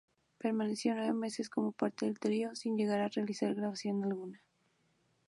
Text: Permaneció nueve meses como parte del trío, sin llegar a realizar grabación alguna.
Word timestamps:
Permaneció 0.39 0.95
nueve 0.95 1.13
meses 1.13 1.47
como 1.47 1.73
parte 1.73 2.07
del 2.07 2.17
trío, 2.17 2.55
sin 2.55 2.75
llegar 2.75 3.01
a 3.01 3.07
realizar 3.09 3.53
grabación 3.53 4.03
alguna. 4.03 4.41